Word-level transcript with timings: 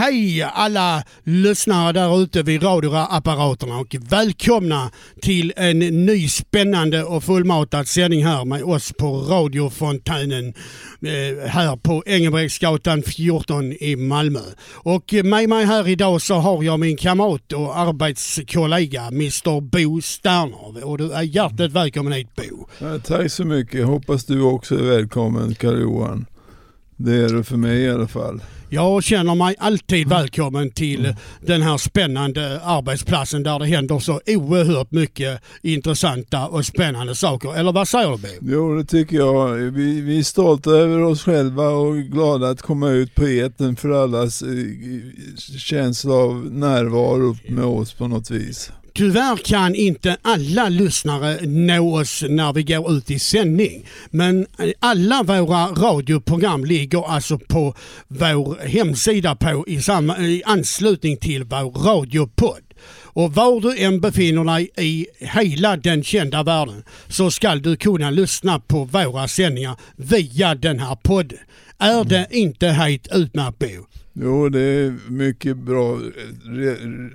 hej 0.00 0.42
alla 0.42 1.02
lyssnare 1.24 1.92
där 1.92 2.22
ute 2.22 2.42
vid 2.42 2.62
radioapparaterna 2.62 3.78
och 3.78 3.96
välkomna 4.10 4.90
till 5.22 5.52
en 5.56 5.78
ny 5.78 6.28
spännande 6.28 7.04
och 7.04 7.24
fullmatad 7.24 7.88
sändning 7.88 8.24
här 8.24 8.44
med 8.44 8.62
oss 8.62 8.92
på 8.98 9.20
radiofontänen 9.20 10.46
eh, 11.02 11.48
här 11.48 11.76
på 11.76 12.02
Engelbrektsgatan 12.06 13.02
14 13.02 13.72
i 13.72 13.96
Malmö. 13.96 14.40
Och 14.72 15.14
med 15.24 15.48
mig 15.48 15.64
här 15.64 15.88
idag 15.88 16.22
så 16.22 16.34
har 16.34 16.62
jag 16.62 16.80
min 16.80 16.96
kamrat 16.96 17.52
och 17.52 17.78
arbetskollega 17.78 19.06
Mr 19.06 19.60
Bo 19.60 20.00
Sterner 20.00 20.84
och 20.84 20.98
du 20.98 21.12
är 21.12 21.22
hjärtligt 21.22 21.72
välkommen 21.72 22.12
hit 22.12 22.36
Bo. 22.36 22.68
Ja, 22.78 22.98
tack 22.98 23.32
så 23.32 23.44
mycket, 23.44 23.86
hoppas 23.86 24.24
du 24.24 24.40
också 24.42 24.74
är 24.74 24.82
välkommen 24.82 25.54
Karl-Johan. 25.54 26.26
Det 27.02 27.14
är 27.14 27.28
det 27.34 27.44
för 27.44 27.56
mig 27.56 27.80
i 27.80 27.90
alla 27.90 28.08
fall. 28.08 28.42
Jag 28.68 29.02
känner 29.02 29.34
mig 29.34 29.56
alltid 29.58 30.08
välkommen 30.08 30.70
till 30.70 31.14
den 31.40 31.62
här 31.62 31.76
spännande 31.78 32.60
arbetsplatsen 32.64 33.42
där 33.42 33.58
det 33.58 33.66
händer 33.66 33.98
så 33.98 34.20
oerhört 34.26 34.90
mycket 34.90 35.40
intressanta 35.62 36.46
och 36.48 36.66
spännande 36.66 37.14
saker. 37.14 37.56
Eller 37.56 37.72
vad 37.72 37.88
säger 37.88 38.10
du 38.10 38.16
Bo? 38.16 38.28
Jo, 38.40 38.74
det 38.74 38.84
tycker 38.84 39.16
jag. 39.16 39.54
Vi, 39.54 40.00
vi 40.00 40.18
är 40.18 40.22
stolta 40.22 40.70
över 40.70 41.02
oss 41.02 41.22
själva 41.22 41.68
och 41.68 41.96
glada 41.96 42.48
att 42.48 42.62
komma 42.62 42.90
ut 42.90 43.14
på 43.14 43.28
eten 43.28 43.76
för 43.76 44.02
allas 44.02 44.42
eh, 44.42 44.48
känsla 45.58 46.14
av 46.14 46.46
närvaro 46.52 47.36
med 47.48 47.64
oss 47.64 47.92
på 47.92 48.08
något 48.08 48.30
vis. 48.30 48.72
Tyvärr 48.94 49.36
kan 49.36 49.74
inte 49.74 50.16
alla 50.22 50.68
lyssnare 50.68 51.46
nå 51.46 52.00
oss 52.00 52.24
när 52.28 52.52
vi 52.52 52.62
går 52.62 52.92
ut 52.92 53.10
i 53.10 53.18
sändning. 53.18 53.86
Men 54.10 54.46
alla 54.78 55.22
våra 55.22 55.66
radioprogram 55.66 56.64
ligger 56.64 57.10
alltså 57.10 57.38
på 57.38 57.74
vår 58.08 58.66
hemsida 58.66 59.34
på 59.34 59.64
i, 59.68 59.82
samma, 59.82 60.18
i 60.18 60.42
anslutning 60.46 61.16
till 61.16 61.44
vår 61.44 61.70
radiopodd. 61.70 62.62
Och 63.12 63.34
var 63.34 63.60
du 63.60 63.78
än 63.78 64.00
befinner 64.00 64.44
dig 64.44 64.70
i 64.78 65.06
hela 65.18 65.76
den 65.76 66.04
kända 66.04 66.42
världen 66.42 66.84
så 67.08 67.30
ska 67.30 67.54
du 67.54 67.76
kunna 67.76 68.10
lyssna 68.10 68.60
på 68.60 68.84
våra 68.84 69.28
sändningar 69.28 69.76
via 69.96 70.54
den 70.54 70.78
här 70.78 70.96
podden. 70.96 71.38
Är 71.78 72.04
det 72.04 72.26
inte 72.30 72.68
helt 72.68 73.08
utmärkt 73.12 73.58
Bo? 73.58 73.99
Jo, 74.22 74.48
det 74.48 74.60
är 74.60 75.10
mycket 75.10 75.56
bra. 75.56 76.00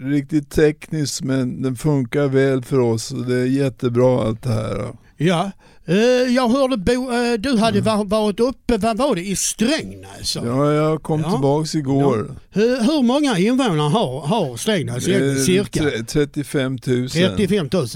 Riktigt 0.01 0.51
tekniskt 0.51 1.23
men 1.23 1.61
den 1.61 1.75
funkar 1.75 2.27
väl 2.27 2.63
för 2.63 2.79
oss 2.79 3.11
och 3.11 3.25
det 3.25 3.35
är 3.35 3.45
jättebra 3.45 4.23
allt 4.23 4.43
det 4.43 4.49
här. 4.49 4.93
Ja, 5.17 5.51
eh, 5.85 5.95
jag 6.35 6.49
hörde 6.49 6.77
Bo, 6.77 7.11
eh, 7.11 7.33
du 7.33 7.57
hade 7.57 7.81
varit 8.05 8.39
uppe, 8.39 8.77
vad 8.77 8.97
var 8.97 9.15
det, 9.15 9.21
i 9.21 9.35
Strängnäs? 9.35 10.35
Ja, 10.35 10.73
jag 10.73 11.03
kom 11.03 11.21
ja. 11.21 11.31
tillbaks 11.31 11.75
igår. 11.75 12.27
Ja. 12.53 12.61
Hur, 12.61 13.03
många 13.03 13.37
invånare 13.37 13.89
har, 13.89 14.21
har 14.21 14.57
Strängnäs 14.57 15.03
cirka? 15.45 15.83
35 16.07 16.77
000. 16.87 17.09
35 17.09 17.69
000 17.73 17.87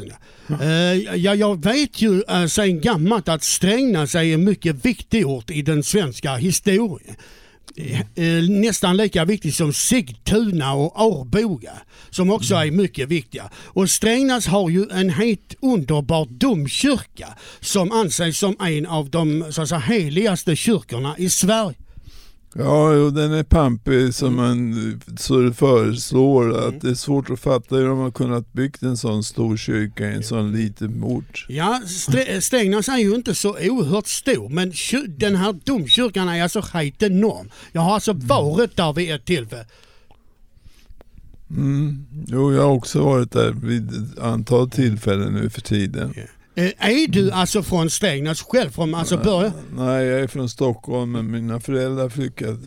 ja. 0.47 0.63
Eh, 0.63 1.15
ja, 1.15 1.35
jag 1.35 1.63
vet 1.63 2.01
ju 2.01 2.21
sedan 2.49 2.81
gammalt 2.81 3.29
att 3.29 3.43
Strängnäs 3.43 4.15
är 4.15 4.23
en 4.23 4.43
mycket 4.43 4.85
viktig 4.85 5.27
ort 5.27 5.51
i 5.51 5.61
den 5.61 5.83
svenska 5.83 6.35
historien. 6.35 7.15
Eh, 7.75 8.49
nästan 8.49 8.97
lika 8.97 9.25
viktig 9.25 9.53
som 9.53 9.73
Sigtuna 9.73 10.73
och 10.73 11.01
Arboga 11.01 11.73
som 12.09 12.31
också 12.31 12.55
är 12.55 12.71
mycket 12.71 13.09
viktiga. 13.09 13.49
Och 13.65 13.89
Strängnäs 13.89 14.47
har 14.47 14.69
ju 14.69 14.85
en 14.91 15.09
helt 15.09 15.55
underbar 15.61 16.27
domkyrka 16.29 17.27
som 17.59 17.91
anses 17.91 18.37
som 18.37 18.55
en 18.59 18.85
av 18.85 19.09
de 19.09 19.45
så 19.51 19.61
att 19.61 19.69
säga, 19.69 19.79
heligaste 19.79 20.55
kyrkorna 20.55 21.15
i 21.17 21.29
Sverige. 21.29 21.75
Ja, 22.53 23.11
den 23.13 23.33
är 23.33 23.43
pampig 23.43 24.13
som 24.13 24.35
man 24.35 25.01
så 25.17 25.39
det 25.39 25.53
föreslår. 25.53 26.57
Att 26.57 26.67
mm. 26.67 26.79
det 26.79 26.89
är 26.89 26.95
svårt 26.95 27.29
att 27.29 27.39
fatta 27.39 27.75
hur 27.75 27.87
de 27.87 27.99
har 27.99 28.11
kunnat 28.11 28.53
bygga 28.53 28.87
en 28.87 28.97
sån 28.97 29.23
stor 29.23 29.57
kyrka 29.57 30.11
i 30.11 30.15
en 30.15 30.23
sån 30.23 30.51
liten 30.51 31.03
ort. 31.03 31.45
Ja, 31.49 31.81
Strängnäs 32.41 32.89
är 32.89 32.97
ju 32.97 33.15
inte 33.15 33.35
så 33.35 33.49
oerhört 33.49 34.07
stor 34.07 34.49
men 34.49 34.73
den 35.07 35.35
här 35.35 35.55
domkyrkan 35.63 36.29
är 36.29 36.43
alltså 36.43 36.61
helt 36.73 37.03
enorm. 37.03 37.49
Jag 37.71 37.81
har 37.81 37.93
alltså 37.93 38.11
mm. 38.11 38.27
varit 38.27 38.75
där 38.75 38.93
vid 38.93 39.11
ett 39.11 39.25
tillfälle. 39.25 39.65
Mm. 41.49 42.05
Jo, 42.27 42.53
jag 42.53 42.61
har 42.61 42.71
också 42.71 43.03
varit 43.03 43.31
där 43.31 43.51
vid 43.51 43.89
ett 43.89 44.19
antal 44.19 44.69
tillfällen 44.69 45.33
nu 45.33 45.49
för 45.49 45.61
tiden. 45.61 46.13
Yeah. 46.15 46.29
Eh, 46.59 46.89
är 46.89 47.07
du 47.07 47.31
alltså 47.31 47.63
från 47.63 47.89
Strängnäs 47.89 48.41
själv 48.41 48.69
från 48.69 48.95
alltså 48.95 49.17
början? 49.17 49.51
Nej, 49.73 50.05
jag 50.05 50.19
är 50.19 50.27
från 50.27 50.49
Stockholm 50.49 51.11
men 51.11 51.31
mina 51.31 51.59
föräldrar 51.59 52.09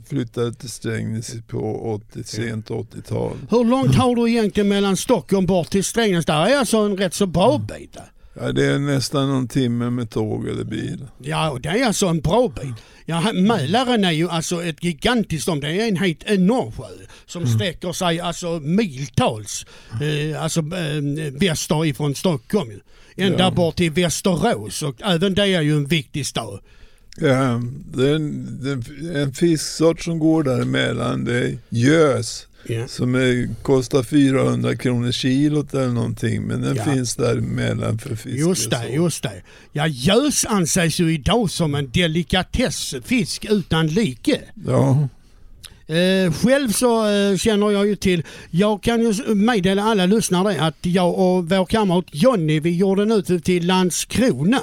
flyttade 0.08 0.54
till 0.54 0.70
Strängnäs 0.70 1.34
på 1.48 1.92
80, 2.12 2.24
sent 2.24 2.68
80-tal. 2.68 3.36
Hur 3.50 3.64
långt 3.64 3.94
har 3.94 4.16
du 4.16 4.30
egentligen 4.30 4.68
mellan 4.68 4.96
Stockholm 4.96 5.46
bort 5.46 5.70
till 5.70 5.84
Strängnäs? 5.84 6.26
Där 6.26 6.46
är 6.46 6.56
alltså 6.56 6.78
en 6.78 6.96
rätt 6.96 7.14
så 7.14 7.26
bra 7.26 7.58
bit. 7.58 7.96
Ja, 8.34 8.52
det 8.52 8.66
är 8.66 8.78
nästan 8.78 9.28
någon 9.28 9.48
timme 9.48 9.90
med 9.90 10.10
tåg 10.10 10.48
eller 10.48 10.64
bil. 10.64 11.06
Ja, 11.18 11.50
och 11.50 11.60
det 11.60 11.68
är 11.68 11.86
alltså 11.86 12.06
en 12.06 12.20
bra 12.20 12.48
bit. 12.48 12.74
Ja, 13.04 13.32
Mälaren 13.32 14.04
är 14.04 14.10
ju 14.10 14.28
alltså 14.28 14.64
ett 14.64 14.84
gigantiskt 14.84 15.48
om. 15.48 15.60
Det 15.60 15.68
är 15.68 15.88
en 15.88 15.96
helt 15.96 16.22
enorm 16.24 16.72
sjö 16.72 16.84
som 17.26 17.42
mm. 17.42 17.54
sträcker 17.54 17.92
sig 17.92 18.20
alltså 18.20 18.60
miltals 18.60 19.66
eh, 20.02 20.42
alltså, 20.42 20.60
eh, 20.60 21.32
väster 21.32 21.84
ifrån 21.84 22.14
Stockholm 22.14 22.80
ända 23.16 23.38
ja. 23.38 23.50
bort 23.50 23.76
till 23.76 23.90
Västerås 23.90 24.82
och 24.82 25.02
även 25.04 25.34
det 25.34 25.42
är 25.42 25.60
ju 25.60 25.76
en 25.76 25.86
viktig 25.86 26.26
stad. 26.26 26.60
Ja, 27.16 27.62
det 27.94 28.10
är 28.10 28.14
en, 28.14 28.58
det 28.62 28.70
är 29.18 29.22
en 29.22 29.32
fisksort 29.32 30.00
som 30.00 30.18
går 30.18 30.42
däremellan. 30.42 31.24
Det 31.24 31.36
är 31.36 31.58
gös. 31.68 32.46
Yeah. 32.66 32.86
Som 32.86 33.14
är, 33.14 33.62
kostar 33.62 34.02
400 34.02 34.76
kronor 34.76 35.12
kilot 35.12 35.74
eller 35.74 35.88
någonting 35.88 36.42
men 36.42 36.62
den 36.62 36.76
ja. 36.76 36.84
finns 36.84 37.16
däremellan 37.16 37.98
för 37.98 38.16
fiske. 38.16 38.40
Just 38.48 38.70
det, 38.70 38.88
just 38.88 39.22
det. 39.22 39.42
Ja, 39.72 39.86
gös 39.86 40.44
anses 40.44 41.00
ju 41.00 41.14
idag 41.14 41.50
som 41.50 41.74
en 41.74 41.90
delikatessfisk 41.90 43.46
utan 43.50 43.86
like. 43.86 44.40
Ja. 44.66 45.08
Eh, 45.86 46.32
själv 46.32 46.72
så 46.72 47.08
eh, 47.08 47.36
känner 47.36 47.70
jag 47.70 47.86
ju 47.86 47.96
till, 47.96 48.22
jag 48.50 48.82
kan 48.82 49.00
ju 49.00 49.34
meddela 49.34 49.82
alla 49.82 50.06
lyssnare 50.06 50.60
att 50.60 50.76
jag 50.80 51.18
och 51.18 51.50
vår 51.50 51.64
kamrat 51.64 52.04
Jonny 52.10 52.60
vi 52.60 52.76
gjorde 52.76 53.02
en 53.02 53.12
ut 53.12 53.44
till 53.44 53.66
Landskrona 53.66 54.62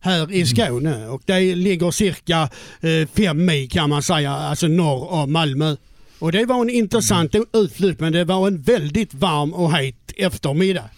här 0.00 0.32
i 0.32 0.42
mm. 0.42 0.46
Skåne 0.46 1.08
och 1.08 1.22
det 1.24 1.54
ligger 1.54 1.90
cirka 1.90 2.50
eh, 2.80 3.08
fem 3.14 3.44
mil 3.44 3.70
kan 3.70 3.90
man 3.90 4.02
säga, 4.02 4.30
alltså 4.32 4.66
norr 4.66 5.12
om 5.12 5.32
Malmö. 5.32 5.76
Och 6.18 6.32
det 6.32 6.46
var 6.46 6.60
en 6.62 6.70
intressant 6.70 7.34
mm. 7.34 7.46
utflykt 7.52 8.00
men 8.00 8.12
det 8.12 8.24
var 8.24 8.46
en 8.46 8.62
väldigt 8.62 9.14
varm 9.14 9.54
och 9.54 9.72
het 9.72 10.12
eftermiddag. 10.16 10.90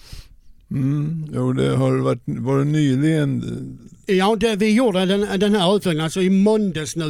Mm, 0.71 1.31
jo, 1.35 1.53
det 1.53 1.77
har 1.77 1.97
varit, 1.97 2.23
var 2.25 2.59
det 2.59 2.65
nyligen 2.65 3.43
Ja, 4.07 4.37
det, 4.37 4.57
vi 4.57 4.75
gjorde 4.75 5.07
den, 5.07 5.41
den 5.41 5.55
här 5.55 5.77
utflykten 5.77 6.05
alltså 6.05 6.23
i 6.23 6.31
måndags 6.31 6.97
nu, 6.97 7.05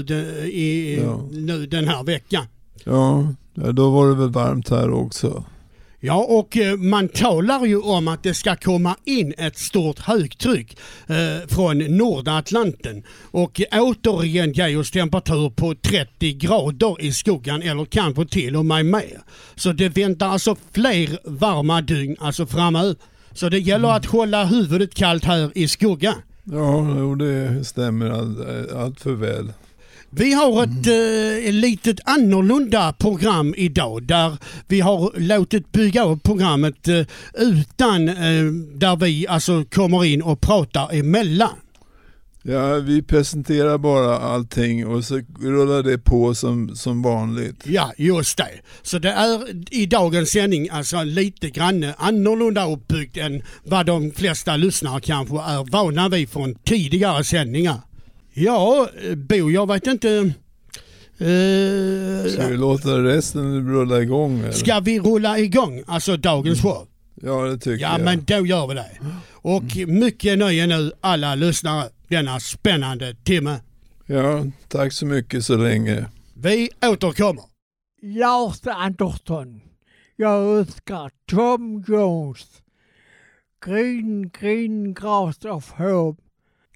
i, 0.44 0.98
ja. 1.02 1.28
nu 1.32 1.66
den 1.66 1.88
här 1.88 2.04
veckan. 2.04 2.44
Ja, 2.84 3.34
då 3.54 3.90
var 3.90 4.08
det 4.08 4.14
väl 4.14 4.30
varmt 4.30 4.68
här 4.70 4.90
också. 4.90 5.44
Ja, 6.06 6.24
och 6.28 6.56
eh, 6.56 6.76
man 6.76 7.08
talar 7.08 7.66
ju 7.66 7.80
om 7.80 8.08
att 8.08 8.22
det 8.22 8.34
ska 8.34 8.56
komma 8.56 8.96
in 9.04 9.34
ett 9.38 9.58
stort 9.58 9.98
högtryck 9.98 10.78
eh, 11.06 11.48
från 11.48 11.78
Nordatlanten 11.78 13.02
och 13.30 13.60
återigen 13.72 14.52
ge 14.52 14.76
oss 14.76 14.90
temperatur 14.90 15.50
på 15.50 15.74
30 15.74 16.32
grader 16.32 16.96
i 17.00 17.12
skuggan 17.12 17.62
eller 17.62 17.84
kanske 17.84 18.26
till 18.26 18.56
och 18.56 18.66
med 18.66 18.86
mer. 18.86 19.20
Så 19.54 19.72
det 19.72 19.88
väntar 19.88 20.28
alltså 20.28 20.56
fler 20.72 21.18
varma 21.24 21.80
dygn 21.80 22.16
alltså 22.20 22.46
framöver. 22.46 22.96
Så 23.32 23.48
det 23.48 23.58
gäller 23.58 23.88
att 23.88 24.06
hålla 24.06 24.44
huvudet 24.44 24.94
kallt 24.94 25.24
här 25.24 25.50
i 25.54 25.68
skuggan. 25.68 26.14
Ja, 26.44 27.16
det 27.18 27.64
stämmer 27.64 28.10
allt, 28.10 28.38
eh, 28.38 28.82
allt 28.82 29.00
för 29.00 29.12
väl. 29.12 29.52
Vi 30.10 30.32
har 30.32 30.62
ett 30.62 30.86
mm. 30.86 31.46
eh, 31.46 31.52
litet 31.52 32.00
annorlunda 32.04 32.92
program 32.92 33.54
idag 33.56 34.02
där 34.02 34.36
vi 34.68 34.80
har 34.80 35.12
låtit 35.16 35.72
bygga 35.72 36.04
upp 36.04 36.22
programmet 36.22 36.88
eh, 36.88 37.06
utan 37.34 38.08
eh, 38.08 38.44
där 38.74 38.96
vi 38.96 39.26
alltså 39.28 39.64
kommer 39.64 40.04
in 40.04 40.22
och 40.22 40.40
pratar 40.40 40.94
emellan. 40.94 41.56
Ja, 42.48 42.74
vi 42.74 43.02
presenterar 43.02 43.78
bara 43.78 44.18
allting 44.18 44.86
och 44.86 45.04
så 45.04 45.20
rullar 45.40 45.82
det 45.82 45.98
på 45.98 46.34
som, 46.34 46.76
som 46.76 47.02
vanligt. 47.02 47.62
Ja, 47.64 47.92
just 47.98 48.36
det. 48.36 48.48
Så 48.82 48.98
det 48.98 49.10
är 49.10 49.40
i 49.74 49.86
dagens 49.86 50.30
sändning 50.30 50.68
alltså 50.70 51.02
lite 51.02 51.50
grann 51.50 51.92
annorlunda 51.96 52.72
uppbyggt 52.72 53.16
än 53.16 53.42
vad 53.64 53.86
de 53.86 54.10
flesta 54.10 54.56
lyssnare 54.56 55.00
kanske 55.00 55.36
är 55.36 55.70
vana 55.70 56.08
vid 56.08 56.30
från 56.30 56.54
tidigare 56.54 57.24
sändningar. 57.24 57.80
Ja, 58.38 58.88
Bo, 59.16 59.50
jag 59.50 59.68
vet 59.68 59.86
inte... 59.86 60.08
Uh, 61.20 62.28
ska 62.28 62.46
vi 62.48 62.56
låta 62.56 63.02
resten 63.02 63.74
rulla 63.74 64.02
igång? 64.02 64.38
Eller? 64.38 64.52
Ska 64.52 64.80
vi 64.80 65.00
rulla 65.00 65.38
igång, 65.38 65.82
alltså 65.86 66.16
dagens 66.16 66.62
show? 66.62 66.88
Ja, 67.14 67.42
det 67.42 67.58
tycker 67.58 67.82
ja, 67.82 67.90
jag. 67.90 68.00
Ja, 68.00 68.04
men 68.04 68.24
då 68.24 68.46
gör 68.46 68.66
vi 68.66 68.74
det. 68.74 68.90
Och 69.32 69.76
mm. 69.76 69.98
mycket 69.98 70.38
nöje 70.38 70.66
nu 70.66 70.92
alla 71.00 71.34
lyssnare 71.34 71.88
denna 72.08 72.40
spännande 72.40 73.14
timme. 73.14 73.60
Ja, 74.06 74.44
tack 74.68 74.92
så 74.92 75.06
mycket 75.06 75.44
så 75.44 75.56
länge. 75.56 76.06
Vi 76.34 76.70
återkommer. 76.82 77.44
Lars 78.02 78.60
Andersson. 78.66 79.60
Jag 80.16 80.58
önskar 80.58 81.10
Tom 81.30 81.84
Jones. 81.88 82.46
Green, 83.66 84.30
green 84.40 84.94
grass 84.94 85.44
of 85.44 85.70
hope. 85.70 86.25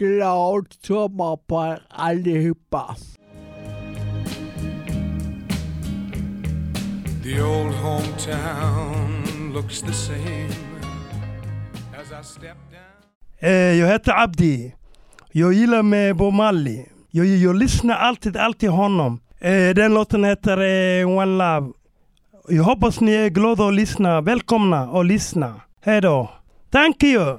Glad 0.00 0.67
sommar 0.82 1.37
på 1.49 1.58
er 1.61 1.81
allihopa. 1.91 2.97
The 7.23 7.43
old 7.43 7.75
hometown 7.75 9.52
looks 9.55 9.82
the 9.82 9.93
same 9.93 10.49
as 12.00 12.12
I 12.12 12.25
step 12.25 12.56
down. 12.70 13.50
Eh, 13.50 13.50
jag 13.50 13.88
heter 13.88 14.23
Abdi. 14.23 14.75
Jag 15.32 15.52
gillar 15.52 15.82
med 15.82 16.17
Bob 16.17 16.35
Marley. 16.35 16.85
Jag, 17.11 17.26
jag 17.26 17.56
lyssnar 17.56 17.94
alltid, 17.94 18.37
alltid 18.37 18.70
honom. 18.70 19.20
Eh, 19.38 19.75
den 19.75 19.94
låten 19.94 20.25
heter 20.25 20.58
eh, 20.58 21.08
One 21.08 21.38
Love. 21.38 21.73
Jag 22.49 22.64
hoppas 22.64 23.00
ni 23.00 23.12
är 23.12 23.29
glada 23.29 23.67
att 23.67 23.75
lyssna. 23.75 24.20
Välkomna 24.20 24.82
att 24.82 25.06
lyssna. 25.06 25.61
Hej 25.81 26.00
då. 26.00 26.31
Thank 26.70 27.03
you. 27.03 27.38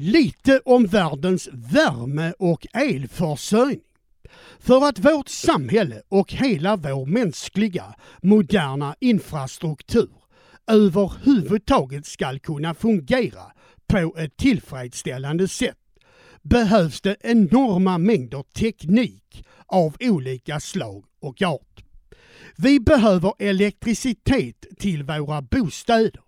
Lite 0.00 0.60
om 0.64 0.86
världens 0.86 1.48
värme 1.52 2.32
och 2.38 2.66
elförsörjning. 2.72 3.80
För 4.58 4.88
att 4.88 4.98
vårt 4.98 5.28
samhälle 5.28 6.02
och 6.08 6.32
hela 6.32 6.76
vår 6.76 7.06
mänskliga 7.06 7.94
moderna 8.22 8.94
infrastruktur 9.00 10.10
överhuvudtaget 10.66 12.06
ska 12.06 12.38
kunna 12.38 12.74
fungera 12.74 13.42
på 13.86 14.14
ett 14.18 14.36
tillfredsställande 14.36 15.48
sätt 15.48 15.78
behövs 16.42 17.00
det 17.00 17.16
enorma 17.20 17.98
mängder 17.98 18.42
teknik 18.42 19.44
av 19.66 19.96
olika 20.00 20.60
slag 20.60 21.04
och 21.20 21.42
art. 21.42 21.84
Vi 22.56 22.80
behöver 22.80 23.32
elektricitet 23.38 24.66
till 24.78 25.02
våra 25.02 25.42
bostäder 25.42 26.20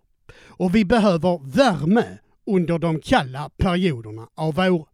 och 0.46 0.74
vi 0.74 0.84
behöver 0.84 1.52
värme 1.56 2.18
under 2.54 2.78
de 2.78 3.00
kalla 3.00 3.50
perioderna 3.56 4.28
av 4.34 4.58
året. 4.58 4.86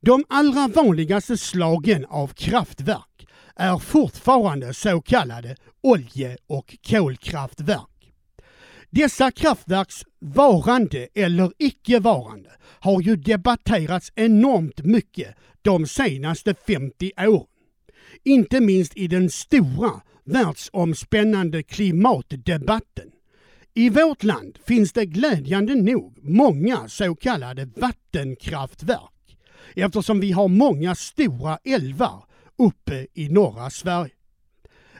De 0.00 0.24
allra 0.28 0.68
vanligaste 0.68 1.36
slagen 1.36 2.04
av 2.04 2.28
kraftverk 2.28 3.26
är 3.56 3.78
fortfarande 3.78 4.74
så 4.74 5.00
kallade 5.00 5.56
olje 5.82 6.36
och 6.46 6.76
kolkraftverk. 6.88 8.12
Dessa 8.90 9.30
kraftverks 9.30 10.02
varande 10.20 11.08
eller 11.14 11.52
icke-varande 11.58 12.50
har 12.62 13.02
ju 13.02 13.16
debatterats 13.16 14.12
enormt 14.14 14.84
mycket 14.84 15.34
de 15.62 15.86
senaste 15.86 16.54
50 16.66 17.12
åren. 17.18 17.46
Inte 18.24 18.60
minst 18.60 18.96
i 18.96 19.06
den 19.08 19.30
stora 19.30 20.00
världsomspännande 20.24 21.62
klimatdebatten. 21.62 23.13
I 23.76 23.90
vårt 23.90 24.22
land 24.22 24.58
finns 24.66 24.92
det 24.92 25.06
glädjande 25.06 25.74
nog 25.74 26.18
många 26.22 26.88
så 26.88 27.14
kallade 27.14 27.68
vattenkraftverk 27.76 29.38
eftersom 29.74 30.20
vi 30.20 30.32
har 30.32 30.48
många 30.48 30.94
stora 30.94 31.58
älvar 31.64 32.24
uppe 32.58 33.06
i 33.14 33.28
norra 33.28 33.70
Sverige. 33.70 34.12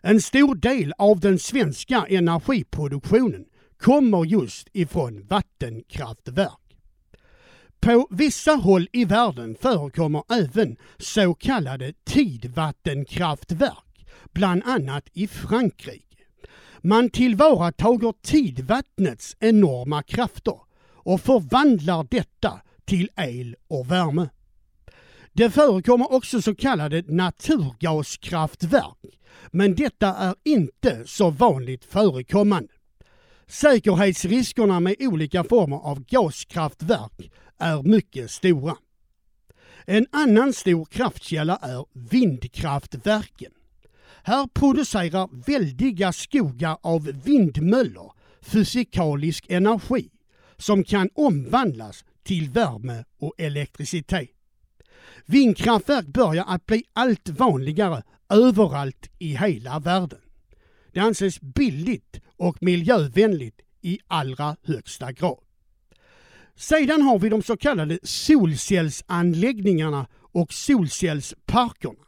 En 0.02 0.20
stor 0.20 0.54
del 0.54 0.92
av 0.98 1.20
den 1.20 1.38
svenska 1.38 2.06
energiproduktionen 2.08 3.44
kommer 3.78 4.24
just 4.24 4.68
ifrån 4.72 5.26
vattenkraftverk. 5.26 6.78
På 7.80 8.08
vissa 8.10 8.52
håll 8.52 8.88
i 8.92 9.04
världen 9.04 9.56
förekommer 9.60 10.22
även 10.32 10.76
så 10.98 11.34
kallade 11.34 11.92
tidvattenkraftverk, 12.04 14.06
bland 14.32 14.62
annat 14.64 15.08
i 15.12 15.26
Frankrike. 15.26 16.13
Man 16.86 17.10
tillvaratager 17.10 18.12
tidvattnets 18.22 19.36
enorma 19.40 20.02
krafter 20.02 20.60
och 20.92 21.20
förvandlar 21.20 22.06
detta 22.10 22.60
till 22.84 23.08
el 23.16 23.56
och 23.68 23.90
värme. 23.90 24.28
Det 25.32 25.50
förekommer 25.50 26.12
också 26.12 26.42
så 26.42 26.54
kallade 26.54 27.04
naturgaskraftverk, 27.06 29.20
men 29.50 29.74
detta 29.74 30.14
är 30.14 30.34
inte 30.44 31.02
så 31.06 31.30
vanligt 31.30 31.84
förekommande. 31.84 32.72
Säkerhetsriskerna 33.46 34.80
med 34.80 34.96
olika 34.98 35.44
former 35.44 35.76
av 35.76 36.04
gaskraftverk 36.04 37.30
är 37.58 37.82
mycket 37.82 38.30
stora. 38.30 38.76
En 39.86 40.06
annan 40.12 40.52
stor 40.52 40.84
kraftkälla 40.84 41.58
är 41.62 41.84
vindkraftverken. 41.92 43.52
Här 44.26 44.46
producerar 44.46 45.28
väldiga 45.46 46.12
skogar 46.12 46.78
av 46.82 47.02
vindmöllor 47.24 48.12
fysikalisk 48.40 49.46
energi 49.48 50.10
som 50.56 50.84
kan 50.84 51.10
omvandlas 51.14 52.04
till 52.22 52.50
värme 52.50 53.04
och 53.18 53.34
elektricitet. 53.38 54.30
Vindkraftverk 55.26 56.06
börjar 56.06 56.44
att 56.48 56.66
bli 56.66 56.84
allt 56.92 57.28
vanligare 57.28 58.02
överallt 58.28 59.10
i 59.18 59.36
hela 59.36 59.78
världen. 59.78 60.20
Det 60.92 61.00
anses 61.00 61.40
billigt 61.40 62.20
och 62.36 62.62
miljövänligt 62.62 63.60
i 63.80 63.98
allra 64.06 64.56
högsta 64.62 65.12
grad. 65.12 65.40
Sedan 66.56 67.02
har 67.02 67.18
vi 67.18 67.28
de 67.28 67.42
så 67.42 67.56
kallade 67.56 67.98
solcellsanläggningarna 68.02 70.06
och 70.32 70.52
solcellsparkerna. 70.52 72.04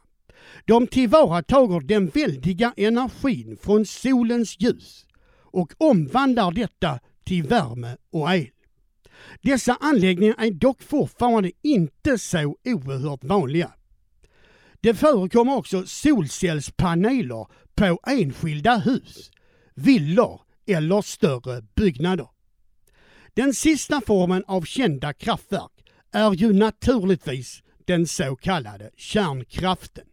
De 0.65 0.87
tillvaratager 0.87 1.79
den 1.79 2.07
väldiga 2.07 2.73
energin 2.77 3.57
från 3.61 3.85
solens 3.85 4.55
ljus 4.59 5.05
och 5.41 5.73
omvandlar 5.77 6.51
detta 6.51 6.99
till 7.23 7.43
värme 7.43 7.97
och 8.11 8.33
el. 8.33 8.49
Dessa 9.41 9.77
anläggningar 9.81 10.35
är 10.37 10.51
dock 10.51 10.81
fortfarande 10.81 11.51
inte 11.61 12.17
så 12.17 12.57
oerhört 12.65 13.23
vanliga. 13.23 13.71
Det 14.81 14.93
förekommer 14.93 15.55
också 15.55 15.83
solcellspaneler 15.85 17.47
på 17.75 17.99
enskilda 18.07 18.77
hus, 18.77 19.31
villor 19.75 20.41
eller 20.67 21.01
större 21.01 21.61
byggnader. 21.75 22.27
Den 23.33 23.53
sista 23.53 24.01
formen 24.01 24.43
av 24.47 24.61
kända 24.61 25.13
kraftverk 25.13 25.71
är 26.11 26.33
ju 26.33 26.53
naturligtvis 26.53 27.63
den 27.85 28.07
så 28.07 28.35
kallade 28.35 28.91
kärnkraften. 28.97 30.05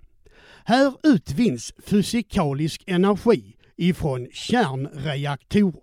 Här 0.67 0.95
utvinns 1.03 1.73
fysikalisk 1.87 2.85
energi 2.87 3.57
ifrån 3.77 4.29
kärnreaktorer. 4.33 5.81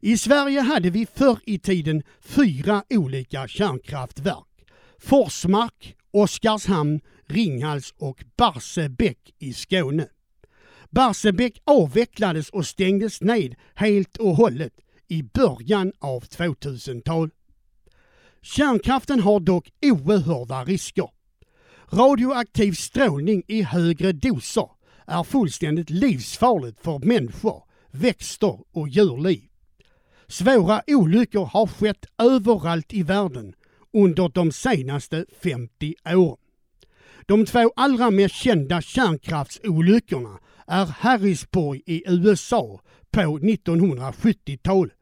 I 0.00 0.18
Sverige 0.18 0.60
hade 0.60 0.90
vi 0.90 1.06
förr 1.06 1.38
i 1.46 1.58
tiden 1.58 2.02
fyra 2.20 2.84
olika 2.90 3.48
kärnkraftverk. 3.48 4.46
Forsmark, 4.98 5.96
Oskarshamn, 6.10 7.00
Ringhals 7.26 7.94
och 7.98 8.24
Barsebäck 8.36 9.34
i 9.38 9.52
Skåne. 9.52 10.08
Barsebäck 10.90 11.62
avvecklades 11.64 12.50
och 12.50 12.66
stängdes 12.66 13.20
ned 13.20 13.54
helt 13.74 14.16
och 14.16 14.36
hållet 14.36 14.72
i 15.08 15.22
början 15.22 15.92
av 15.98 16.24
2000-talet. 16.24 17.34
Kärnkraften 18.42 19.20
har 19.20 19.40
dock 19.40 19.70
oerhörda 19.82 20.64
risker. 20.64 21.08
Radioaktiv 21.94 22.72
strålning 22.72 23.42
i 23.48 23.62
högre 23.62 24.12
doser 24.12 24.68
är 25.06 25.22
fullständigt 25.22 25.90
livsfarligt 25.90 26.80
för 26.80 26.98
människor, 26.98 27.62
växter 27.90 28.58
och 28.72 28.88
djurliv. 28.88 29.42
Svåra 30.26 30.82
olyckor 30.86 31.44
har 31.44 31.66
skett 31.66 32.06
överallt 32.18 32.92
i 32.92 33.02
världen 33.02 33.54
under 33.92 34.28
de 34.28 34.52
senaste 34.52 35.26
50 35.42 35.94
åren. 36.06 36.36
De 37.26 37.46
två 37.46 37.72
allra 37.76 38.10
mest 38.10 38.34
kända 38.34 38.80
kärnkraftsolyckorna 38.80 40.38
är 40.66 40.86
Harrisburg 40.86 41.82
i 41.86 42.02
USA 42.06 42.80
på 43.10 43.20
1970-talet 43.20 44.94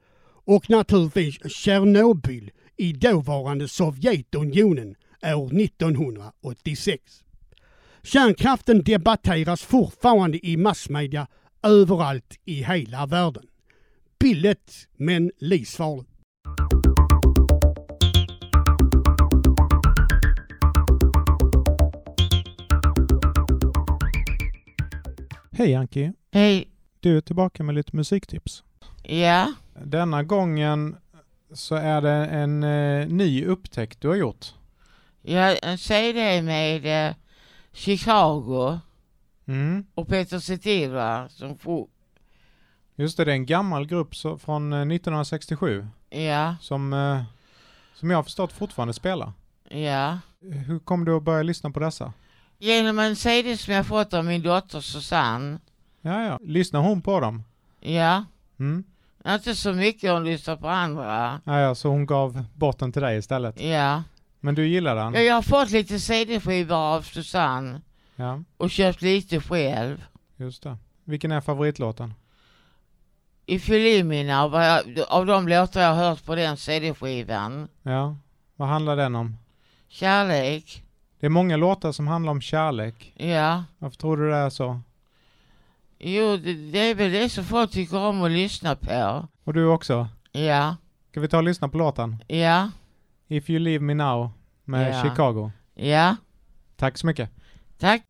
och 0.45 0.71
naturligtvis 0.71 1.53
Tjernobyl 1.53 2.51
i 2.77 2.93
dåvarande 2.93 3.69
Sovjetunionen 3.69 4.95
år 5.25 5.61
1986. 5.61 7.25
Kärnkraften 8.03 8.83
debatteras 8.83 9.63
fortfarande 9.63 10.47
i 10.47 10.57
massmedia 10.57 11.27
överallt 11.63 12.39
i 12.45 12.63
hela 12.65 13.07
världen. 13.07 13.47
Billigt 14.19 14.89
men 14.97 15.31
livsfarligt. 15.39 16.09
Hej 25.53 25.75
Anki! 25.75 26.13
Hej! 26.31 26.69
Du 27.01 27.17
är 27.17 27.21
tillbaka 27.21 27.63
med 27.63 27.75
lite 27.75 27.97
musiktips. 27.97 28.65
Ja. 29.03 29.53
Denna 29.85 30.23
gången 30.23 30.97
så 31.53 31.75
är 31.75 32.01
det 32.01 32.11
en 32.11 32.63
eh, 32.63 33.09
ny 33.09 33.45
upptäckt 33.45 34.01
du 34.01 34.09
har 34.09 34.17
gjort. 34.17 34.55
Ja, 35.23 35.57
en 35.63 35.79
CD 35.79 36.43
med 36.43 37.09
eh, 37.09 37.15
Chicago 37.73 38.79
Mm. 39.47 39.85
och 39.95 40.09
Peter 40.09 40.39
Cetera 40.39 41.29
som 41.29 41.59
for, 41.59 41.87
Just 42.97 43.17
det, 43.17 43.25
det 43.25 43.31
är 43.33 43.35
en 43.35 43.47
gammal 43.47 43.87
grupp 43.87 44.17
så, 44.17 44.39
från 44.39 44.73
eh, 44.73 44.79
1967 44.79 45.87
Ja, 46.11 46.57
som, 46.61 46.93
eh, 46.93 47.23
som 47.95 48.11
jag 48.11 48.19
har 48.19 48.23
förstått 48.23 48.53
fortfarande 48.53 48.95
spelar. 48.95 49.33
ja. 49.69 50.19
Hur 50.67 50.79
kom 50.79 51.05
du 51.05 51.17
att 51.17 51.23
börja 51.23 51.43
lyssna 51.43 51.71
på 51.71 51.81
dessa? 51.81 52.13
Genom 52.59 52.99
en 52.99 53.17
CD 53.17 53.57
som 53.57 53.75
jag 53.75 53.87
fått 53.87 54.15
av 54.15 54.25
min 54.25 54.43
dotter 54.43 54.81
Susanne. 54.81 55.59
Ja, 56.01 56.25
ja. 56.25 56.39
Lyssnar 56.43 56.81
hon 56.81 57.03
på 57.03 57.21
dem? 57.21 57.43
Ja, 57.81 58.25
Mm. 58.59 58.85
inte 59.29 59.55
så 59.55 59.73
mycket 59.73 60.11
hon 60.13 60.25
lyssnar 60.25 60.57
på 60.57 60.69
andra. 60.69 61.41
Ja, 61.45 61.61
ja, 61.61 61.75
så 61.75 61.89
hon 61.89 62.07
gav 62.07 62.45
bort 62.55 62.79
den 62.79 62.93
till 62.93 63.03
dig 63.03 63.19
istället. 63.19 63.61
Ja. 63.61 64.03
Men 64.45 64.55
du 64.55 64.67
gillar 64.67 64.97
den? 64.97 65.15
ja 65.15 65.21
jag 65.21 65.35
har 65.35 65.43
fått 65.43 65.71
lite 65.71 65.99
CD-skivor 66.01 66.77
av 66.77 67.03
Susanne 67.03 67.81
Ja, 68.17 68.43
och 68.57 68.71
köpt 68.71 69.03
lite 69.03 69.41
själv. 69.41 70.05
just 70.37 70.63
det. 70.63 70.77
Vilken 71.05 71.33
är 71.33 71.41
favoritlåten? 71.41 72.15
I 73.47 73.59
Filimina 73.59 74.43
av, 74.43 74.55
av 75.09 75.27
de 75.27 75.49
låtar 75.49 75.81
jag 75.81 75.95
har 75.95 76.09
hört 76.09 76.25
på 76.25 76.35
den 76.35 76.57
CD-skivan. 76.57 77.69
Ja, 77.83 78.17
vad 78.57 78.69
handlar 78.69 78.97
den 78.97 79.15
om? 79.15 79.37
Kärlek. 79.89 80.83
Det 81.21 81.27
är 81.27 81.31
många 81.31 81.57
låtar 81.57 81.93
som 81.93 82.07
handlar 82.09 82.31
om 82.33 82.41
kärlek. 82.41 83.13
Ja. 83.17 83.65
Varför 83.79 83.97
tror 83.97 84.17
du 84.17 84.31
det 84.31 84.37
är 84.37 84.51
så? 84.51 84.81
Jo, 85.99 86.37
det, 86.37 86.55
det 86.55 86.79
är 86.79 86.95
väl 86.95 87.13
det 87.13 87.29
som 87.29 87.45
folk 87.45 87.71
tycker 87.71 87.99
om 87.99 88.23
att 88.23 88.31
lyssna 88.31 88.77
på. 88.77 89.29
Och 89.45 89.53
du 89.55 89.67
också? 89.67 90.09
Ja. 90.33 90.77
Ska 91.11 91.21
vi 91.21 91.29
ta 91.29 91.37
och 91.37 91.43
lyssna 91.43 91.69
på 91.69 91.79
låten? 91.79 92.25
Ja. 92.29 92.71
If 93.33 93.51
you 93.51 93.59
leave 93.59 93.81
me 93.81 93.95
now 93.95 94.31
med 94.65 94.91
Ja. 94.91 95.03
Chicago. 95.03 95.51
Ja. 95.75 96.17
Tack 96.77 96.99
så 96.99 97.07
mycket. 97.07 97.31
Tack. 97.79 98.03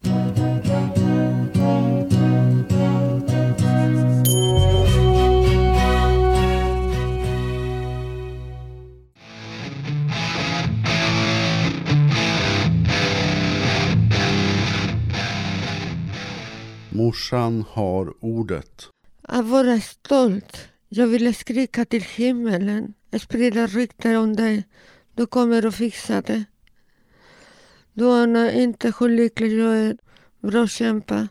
Morsan 16.91 17.65
har 17.71 18.15
ordet. 18.21 18.89
Att 19.23 19.45
vara 19.45 19.81
stolt. 19.81 20.69
Jag 20.89 21.07
ville 21.07 21.33
skrika 21.33 21.85
till 21.85 22.03
himmelen. 22.03 22.95
Sprida 23.21 23.67
rykten 23.67 24.17
om 24.17 24.37
dig. 24.37 24.65
Du 25.15 25.27
kommer 25.27 25.67
att 25.67 25.75
fixa 25.75 26.21
det. 26.21 26.45
Du 27.93 28.05
anar 28.05 28.51
inte 28.51 28.93
hur 28.99 29.09
lycklig 29.09 29.59
jag 29.59 29.77
är. 29.77 29.97
Bra 30.41 30.67
kämpa. 30.67 31.29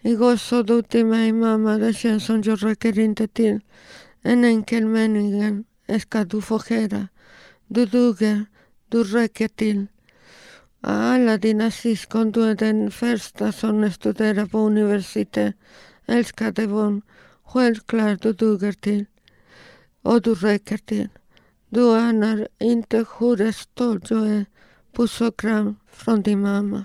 Igår 0.00 0.36
sa 0.36 0.62
du 0.62 0.82
till 0.82 1.06
mig, 1.06 1.32
mamma, 1.32 1.78
det 1.78 1.94
känns 1.94 2.24
som 2.24 2.42
jag 2.42 2.64
räcker 2.64 2.98
inte 2.98 3.28
till. 3.28 3.60
En 4.22 4.44
enkel 4.44 4.86
mening 4.86 5.64
ska 6.00 6.24
du 6.24 6.42
få 6.42 6.60
höra. 6.68 7.08
Du 7.66 7.86
duger, 7.86 8.44
du 8.88 9.04
räcker 9.04 9.48
till. 9.48 9.86
Av 10.80 11.00
alla 11.00 11.36
dina 11.38 11.70
syskon, 11.70 12.32
du 12.32 12.44
är 12.44 12.54
den 12.54 12.90
första 12.90 13.52
som 13.52 13.90
studerar 13.92 14.46
på 14.46 14.58
universitet. 14.58 15.54
Älskade 16.06 16.66
barn, 16.66 17.02
självklart 17.44 18.22
du 18.22 18.32
duger 18.32 18.72
till. 18.72 19.04
Och 20.02 20.22
du 20.22 20.34
räcker 20.34 20.78
till. 20.78 21.08
Du 21.72 21.98
anar 21.98 22.48
inte 22.58 22.96
hur 22.96 23.52
stolt 23.52 24.10
jag 24.10 24.28
är. 24.28 24.44
Puss 24.92 25.20
och 25.20 25.40
kram 25.40 25.76
från 25.92 26.22
din 26.22 26.40
mamma. 26.40 26.84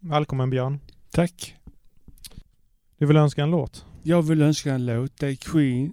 Välkommen 0.00 0.50
Björn. 0.50 0.80
Tack. 1.10 1.56
Du 2.98 3.06
vill 3.06 3.16
önska 3.16 3.42
en 3.42 3.50
låt? 3.50 3.84
Jag 4.02 4.22
vill 4.22 4.42
önska 4.42 4.74
en 4.74 4.86
låt. 4.86 5.18
Det 5.18 5.26
är 5.26 5.34
Queen 5.34 5.92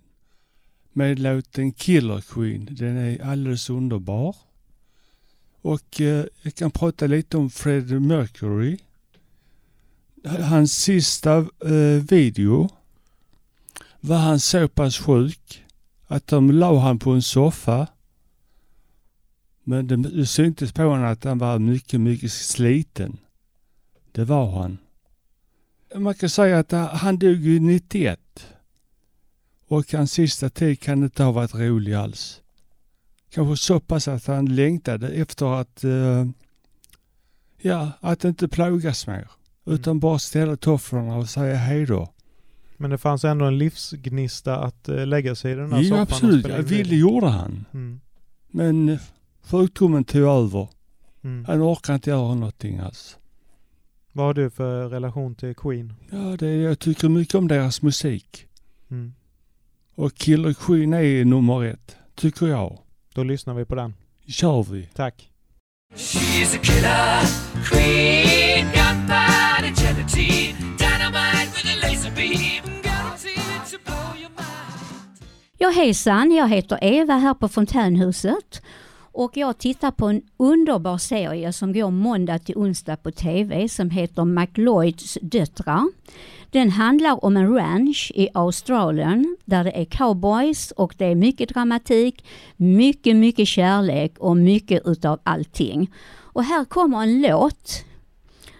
med 0.93 1.19
låten 1.19 1.71
Killer 1.71 2.21
Queen. 2.21 2.67
Den 2.71 2.97
är 2.97 3.23
alldeles 3.23 3.69
underbar. 3.69 4.35
Och 5.61 6.01
eh, 6.01 6.25
jag 6.41 6.55
kan 6.55 6.71
prata 6.71 7.07
lite 7.07 7.37
om 7.37 7.49
Freddie 7.49 7.99
Mercury. 7.99 8.77
Hans 10.25 10.73
sista 10.73 11.38
eh, 11.65 12.03
video 12.09 12.69
var 13.99 14.17
han 14.17 14.39
så 14.39 14.67
pass 14.67 14.97
sjuk 14.97 15.65
att 16.07 16.27
de 16.27 16.51
la 16.51 16.79
han 16.79 16.99
på 16.99 17.11
en 17.11 17.21
soffa. 17.21 17.88
Men 19.63 19.88
det, 19.88 19.95
det 19.95 20.25
syntes 20.25 20.71
på 20.71 20.83
honom 20.83 21.05
att 21.05 21.23
han 21.23 21.38
var 21.38 21.59
mycket, 21.59 22.01
mycket 22.01 22.31
sliten. 22.31 23.17
Det 24.11 24.25
var 24.25 24.51
han. 24.51 24.77
Man 25.95 26.13
kan 26.13 26.29
säga 26.29 26.59
att 26.59 26.71
han 26.71 27.17
dog 27.17 27.35
ju 27.35 27.59
91. 27.59 28.19
Och 29.67 29.93
hans 29.93 30.11
sista 30.11 30.49
tid 30.49 30.79
kan 30.79 31.03
inte 31.03 31.23
ha 31.23 31.31
varit 31.31 31.55
rolig 31.55 31.93
alls. 31.93 32.41
Kanske 33.29 33.65
så 33.65 33.79
pass 33.79 34.07
att 34.07 34.25
han 34.25 34.55
längtade 34.55 35.09
efter 35.09 35.61
att, 35.61 35.83
eh, 35.83 36.25
ja, 37.57 37.91
att 37.99 38.23
inte 38.23 38.47
plågas 38.47 39.07
mer. 39.07 39.27
Utan 39.65 39.99
bara 39.99 40.19
ställa 40.19 40.55
tofflorna 40.55 41.15
och 41.15 41.29
säga 41.29 41.55
hej 41.55 41.85
då. 41.85 42.13
Men 42.77 42.89
det 42.89 42.97
fanns 42.97 43.23
ändå 43.23 43.45
en 43.45 43.57
livsgnista 43.57 44.57
att 44.57 44.89
eh, 44.89 45.07
lägga 45.07 45.35
sig 45.35 45.51
i 45.51 45.55
den 45.55 45.73
här 45.73 45.81
Ja 45.81 45.89
soffan 45.89 46.01
absolut, 46.01 46.47
jag 46.47 46.59
in 46.59 46.65
ville 46.65 46.95
gjorde 46.95 47.27
han. 47.27 47.65
Mm. 47.73 47.99
Men 48.47 48.89
eh, 48.89 48.99
sjukdomen 49.41 50.03
tog 50.03 50.21
över. 50.21 50.67
Mm. 51.23 51.45
Han 51.45 51.61
orkade 51.61 51.95
inte 51.95 52.09
göra 52.09 52.35
någonting 52.35 52.79
alls. 52.79 53.17
Vad 54.11 54.25
har 54.25 54.33
du 54.33 54.49
för 54.49 54.89
relation 54.89 55.35
till 55.35 55.55
Queen? 55.55 55.93
Ja, 56.11 56.17
det, 56.39 56.55
jag 56.55 56.79
tycker 56.79 57.09
mycket 57.09 57.35
om 57.35 57.47
deras 57.47 57.81
musik. 57.81 58.45
Mm. 58.91 59.13
Och 59.95 60.15
Killer 60.15 60.53
Queen 60.53 60.93
är 60.93 61.25
nummer 61.25 61.65
ett, 61.65 61.97
tycker 62.15 62.47
jag. 62.47 62.79
Då 63.13 63.23
lyssnar 63.23 63.53
vi 63.53 63.65
på 63.65 63.75
den. 63.75 63.93
kör 64.27 64.63
vi. 64.63 64.89
Tack. 64.95 65.29
She's 65.95 66.55
a 66.55 66.59
killer 66.63 67.21
queen, 67.63 68.67
Ja 75.69 75.73
hejsan, 75.73 76.31
jag 76.31 76.49
heter 76.49 76.79
Eva 76.81 77.13
här 77.13 77.33
på 77.33 77.47
Fontänhuset 77.47 78.61
och 79.11 79.38
jag 79.38 79.57
tittar 79.57 79.91
på 79.91 80.07
en 80.07 80.21
underbar 80.38 80.97
serie 80.97 81.53
som 81.53 81.73
går 81.73 81.91
måndag 81.91 82.39
till 82.39 82.57
onsdag 82.57 82.95
på 82.95 83.11
TV 83.11 83.69
som 83.69 83.89
heter 83.89 84.25
McLeods 84.25 85.17
döttrar. 85.21 85.88
Den 86.51 86.69
handlar 86.69 87.25
om 87.25 87.38
en 87.38 87.53
ranch 87.55 88.11
i 88.15 88.29
Australien 88.33 89.38
där 89.45 89.63
det 89.63 89.71
är 89.71 89.85
cowboys 89.85 90.71
och 90.71 90.95
det 90.97 91.05
är 91.05 91.15
mycket 91.15 91.49
dramatik, 91.49 92.25
mycket, 92.57 93.15
mycket 93.15 93.47
kärlek 93.47 94.17
och 94.19 94.38
mycket 94.38 94.81
utav 94.85 95.19
allting. 95.23 95.91
Och 96.15 96.43
här 96.43 96.65
kommer 96.65 97.03
en 97.03 97.21
låt 97.21 97.85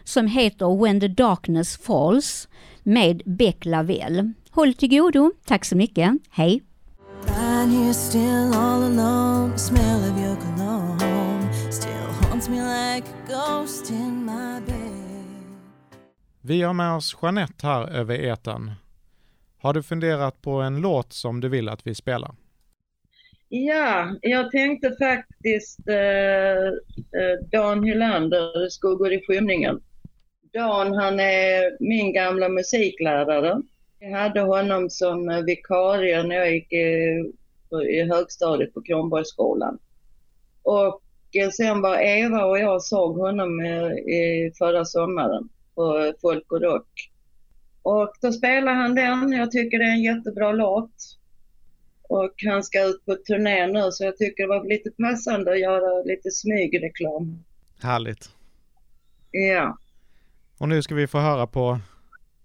som 0.04 0.28
heter 0.28 0.84
When 0.84 1.00
the 1.00 1.08
Darkness 1.08 1.78
Falls 1.78 2.48
med 2.84 3.22
Beck 3.26 3.66
Lavelle. 3.66 4.34
Håll 4.52 4.74
till 4.74 4.90
godo. 4.90 5.32
Tack 5.46 5.66
så 5.66 5.76
mycket. 5.76 6.12
Hej! 6.30 6.69
Lying 7.60 7.84
here 7.84 7.94
still 7.94 8.54
all 8.54 8.84
alone, 8.84 9.52
the 9.52 9.58
smell 9.58 10.12
of 10.12 10.18
your 10.18 10.36
cologne 10.36 11.72
still 11.72 12.12
haunts 12.22 12.50
me 12.50 12.62
like 12.62 13.04
a 13.04 13.28
ghost 13.28 13.92
in 13.92 14.26
my 14.26 14.62
bed. 14.66 15.56
Vi 16.42 16.62
har 16.62 16.74
med 16.74 16.96
oss 16.96 17.18
Jeanette 17.22 17.68
här 17.68 17.90
över 17.90 18.20
etern. 18.20 18.72
Har 19.62 19.74
du 19.74 19.84
funderat 19.84 20.42
på 20.42 20.52
en 20.52 20.82
låt 20.82 21.14
som 21.14 21.42
du 21.42 21.50
vill 21.50 21.70
att 21.70 21.88
vi 21.88 21.96
spelar? 21.96 22.36
Ja, 23.50 24.16
jag 24.22 24.52
tänkte 24.52 24.96
faktiskt 25.00 25.88
eh, 25.88 26.68
eh, 27.22 27.40
Dan 27.52 27.84
Hylander, 27.84 28.70
Skuggor 28.70 29.14
i 29.14 29.22
skymningen. 29.28 29.82
Dan 30.54 30.94
han 30.94 31.20
är 31.20 31.78
min 31.80 32.14
gamla 32.14 32.50
musiklärare. 32.50 33.62
Jag 34.00 34.18
hade 34.18 34.42
honom 34.42 34.90
som 34.90 35.30
eh, 35.30 35.42
vikarie 35.42 36.24
när 36.24 36.36
jag 36.36 36.52
gick 36.52 36.74
i, 36.74 37.34
i 37.72 38.02
högstadiet 38.10 38.74
på 38.74 38.82
Kronborgsskolan. 38.82 39.80
Och 40.64 41.02
eh, 41.34 41.50
sen 41.50 41.82
var 41.82 41.98
Eva 41.98 42.46
och 42.46 42.60
jag 42.60 42.84
såg 42.84 43.18
honom 43.18 43.60
eh, 43.60 43.92
i 43.92 44.52
förra 44.58 44.86
sommaren 44.86 45.50
på 45.76 46.14
Folk 46.22 46.52
och 46.52 46.62
Rock. 46.62 47.12
Och 47.82 48.14
då 48.22 48.32
spelade 48.32 48.78
han 48.78 48.96
den. 48.96 49.32
Jag 49.32 49.52
tycker 49.52 49.80
det 49.80 49.86
är 49.86 49.92
en 49.92 50.04
jättebra 50.04 50.52
låt. 50.52 50.92
Och 52.10 52.34
han 52.48 52.64
ska 52.64 52.86
ut 52.86 53.06
på 53.06 53.16
turné 53.16 53.68
nu 53.68 53.92
så 53.92 54.04
jag 54.04 54.18
tycker 54.18 54.44
det 54.44 54.50
var 54.50 54.66
lite 54.66 54.92
passande 54.92 55.52
att 55.52 55.60
göra 55.60 56.04
lite 56.04 56.32
smygreklam. 56.32 57.44
Härligt. 57.82 58.30
Ja. 59.32 59.78
Och 60.58 60.70
nu 60.70 60.82
ska 60.82 60.96
vi 60.96 61.08
få 61.08 61.18
höra 61.18 61.48
på 61.48 61.80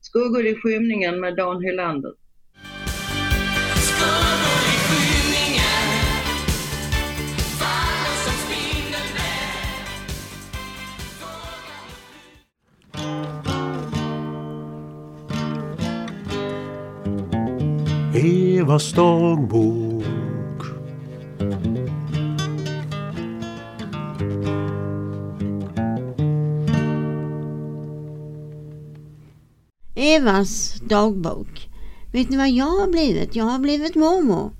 Skuggor 0.00 0.46
i 0.46 0.54
skymningen 0.54 1.20
med 1.20 1.36
Dan 1.36 1.62
Hylander. 1.62 2.12
Evas 18.16 18.92
dagbok 18.92 20.04
Evas 29.94 30.74
dagbok. 30.88 31.68
Vet 32.12 32.30
ni 32.30 32.36
vad 32.36 32.50
jag 32.50 32.64
har 32.64 32.86
blivit? 32.86 33.36
Jag 33.36 33.44
har 33.44 33.58
blivit 33.58 33.94
mormor. 33.94 34.50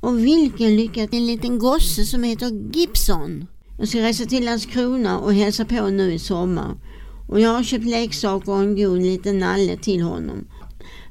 Och 0.00 0.18
vilken 0.18 0.76
lycka 0.76 1.06
till 1.06 1.18
en 1.18 1.26
liten 1.26 1.58
gosse 1.58 2.04
som 2.04 2.22
heter 2.22 2.50
Gibson. 2.72 3.46
Jag 3.78 3.88
ska 3.88 3.98
resa 3.98 4.24
till 4.24 4.44
Landskrona 4.44 5.18
och 5.18 5.34
hälsa 5.34 5.64
på 5.64 5.88
nu 5.88 6.12
i 6.12 6.18
sommar. 6.18 6.74
Och 7.28 7.40
jag 7.40 7.50
har 7.50 7.62
köpt 7.62 7.84
leksaker 7.84 8.52
och 8.52 8.58
en 8.58 8.76
god 8.76 9.02
liten 9.02 9.38
nalle 9.38 9.76
till 9.76 10.02
honom. 10.02 10.48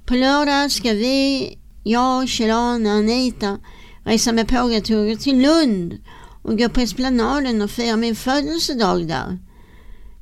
På 0.05 0.15
lördag 0.15 0.71
ska 0.71 0.91
vi, 0.91 1.57
jag, 1.83 2.29
Kjell-Arne, 2.29 2.91
Anita 2.91 3.57
reser 4.03 4.33
med 4.33 4.47
pågatåget 4.47 5.19
till 5.19 5.41
Lund 5.41 5.97
och 6.41 6.57
går 6.57 6.69
på 6.69 6.79
Esplanaden 6.79 7.61
och 7.61 7.71
firar 7.71 7.97
min 7.97 8.15
födelsedag 8.15 9.07
där. 9.07 9.39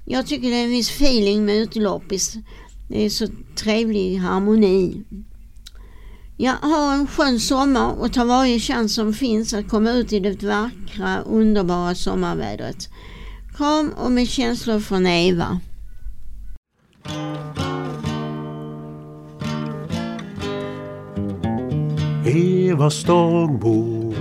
Jag 0.06 0.28
tycker 0.28 0.50
det 0.50 0.56
är 0.56 0.64
en 0.64 0.70
viss 0.70 0.90
feeling 0.90 1.46
med 1.46 1.56
uteloppis. 1.56 2.36
Det 2.90 3.06
är 3.06 3.10
så 3.10 3.28
trevlig 3.56 4.16
harmoni. 4.16 5.04
Jag 6.38 6.54
har 6.54 6.94
en 6.94 7.08
skön 7.08 7.40
sommar 7.40 7.92
och 7.92 8.14
tar 8.14 8.26
varje 8.26 8.60
chans 8.60 8.96
som 8.96 9.14
finns 9.14 9.54
att 9.54 9.70
komma 9.70 9.92
ut 9.92 10.14
i 10.14 10.20
det 10.20 10.44
vackra, 10.44 11.20
underbara 11.20 11.96
sommarvädret. 11.96 12.90
Kram 13.58 13.90
och 13.90 14.12
med 14.12 14.30
känslor 14.30 14.80
från 14.80 15.08
Eva. 15.08 15.60
Evas 22.26 23.04
dagbok 23.04 24.16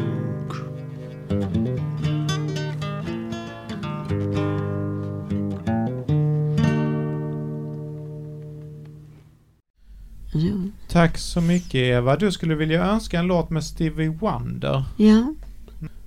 Tack 10.89 11.19
så 11.19 11.41
mycket 11.41 11.75
Eva. 11.75 12.17
Du 12.17 12.33
skulle 12.33 12.55
vilja 12.55 12.85
önska 12.85 13.19
en 13.19 13.27
låt 13.27 13.51
med 13.51 13.65
Stevie 13.65 14.09
Wonder. 14.09 14.85
Ja, 14.97 15.35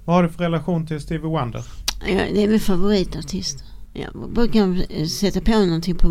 Vad 0.05 0.15
har 0.15 0.23
du 0.23 0.29
för 0.29 0.43
relation 0.43 0.87
till 0.87 1.01
Stevie 1.01 1.27
Wonder? 1.29 1.63
ja 2.07 2.15
det 2.33 2.43
är 2.43 2.47
min 2.47 2.59
favoritartist. 2.59 3.63
Jag 3.93 4.29
brukar 4.33 5.05
sätta 5.07 5.41
på 5.41 5.51
någonting 5.65 5.95
på 5.95 6.07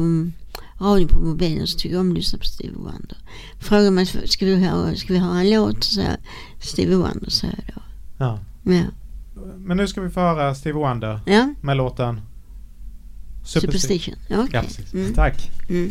radio 0.81 1.07
på 1.09 1.21
mobilen 1.21 1.67
så 1.67 1.79
tycker 1.79 1.95
jag 1.95 2.01
om 2.01 2.11
att 2.11 2.15
lyssna 2.17 2.39
på 2.39 2.45
Stevie 2.45 2.77
Wonder. 2.77 3.17
Frågar 3.61 3.91
mig, 3.91 4.07
ska 4.07 4.47
vi 4.47 4.55
höra, 4.67 4.95
ska 4.97 5.13
vi 5.13 5.19
höra 5.19 5.41
en 5.41 5.51
låt? 5.51 5.85
Så 5.85 6.01
jag, 6.01 6.17
Stevie 6.61 6.97
Wonder 6.97 7.31
säger 7.31 7.65
jag 7.67 7.75
då. 7.77 7.83
Ja. 8.25 8.39
Ja. 8.73 8.83
Men 9.57 9.77
nu 9.77 9.87
ska 9.87 10.01
vi 10.01 10.11
få 10.11 10.21
höra 10.21 10.55
Stevie 10.55 10.79
Wonder 10.79 11.21
Ja. 11.27 11.55
med 11.61 11.77
låten 11.77 12.21
Superstition. 13.45 14.15
Ja, 14.29 14.37
okej. 14.39 14.51
Ja, 14.53 14.63
precis. 14.63 14.93
Mm. 14.95 15.15
Tack. 15.15 15.51
Mm. 15.69 15.91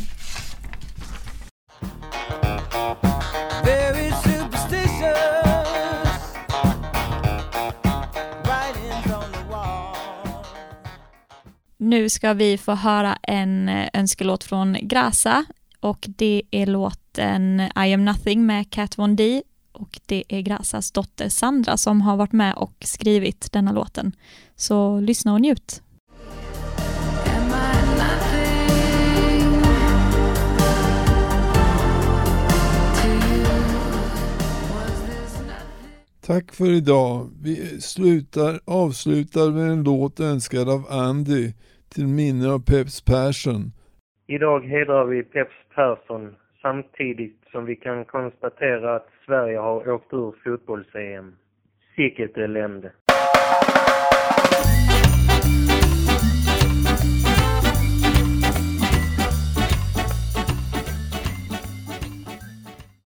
Nu 11.92 12.10
ska 12.10 12.34
vi 12.34 12.58
få 12.58 12.76
höra 12.76 13.18
en 13.22 13.70
eh, 13.70 13.90
önskelåt 13.94 14.44
från 14.44 14.78
Grasa 14.82 15.46
och 15.80 16.06
det 16.18 16.44
är 16.52 16.66
låten 16.66 17.60
I 17.60 17.94
am 17.94 18.06
nothing 18.06 18.46
med 18.46 18.70
Kat 18.70 18.98
Von 18.98 19.16
D 19.16 19.44
och 19.72 20.00
det 20.06 20.24
är 20.28 20.42
Grasas 20.42 20.92
dotter 20.92 21.30
Sandra 21.30 21.78
som 21.78 22.02
har 22.02 22.18
varit 22.18 22.32
med 22.32 22.54
och 22.56 22.74
skrivit 22.80 23.52
denna 23.52 23.72
låten. 23.72 24.16
Så 24.56 25.00
lyssna 25.00 25.34
och 25.34 25.42
njut. 25.42 25.82
Tack 36.22 36.52
för 36.52 36.72
idag. 36.72 37.30
Vi 37.42 37.82
slutar, 37.82 38.62
avslutar 38.66 39.52
med 39.52 39.72
en 39.72 39.84
låt 39.84 40.20
önskad 40.20 40.70
av 40.70 40.86
Andy 40.90 41.52
till 41.96 42.08
minne 42.08 42.48
av 42.54 42.60
Peps 42.60 43.06
Persson. 43.06 43.72
Idag 44.28 44.66
hedrar 44.66 45.06
vi 45.06 45.24
Peps 45.24 45.56
Persson 45.76 46.36
samtidigt 46.62 47.42
som 47.52 47.66
vi 47.66 47.76
kan 47.76 48.06
konstatera 48.06 48.96
att 48.96 49.10
Sverige 49.26 49.58
har 49.58 49.92
åkt 49.92 50.14
ur 50.14 50.32
fotbolls-EM. 50.44 51.36
Sicket 51.96 52.38
elände. 52.38 52.92